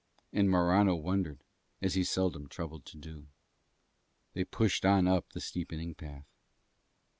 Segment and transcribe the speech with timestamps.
[0.33, 1.43] And Morano wondered,
[1.79, 3.27] as he seldom troubled to do.
[4.33, 6.25] They pushed on up the steepening path.